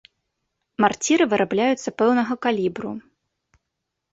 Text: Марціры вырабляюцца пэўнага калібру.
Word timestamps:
Марціры 0.85 1.27
вырабляюцца 1.33 1.89
пэўнага 2.03 2.33
калібру. 2.47 2.91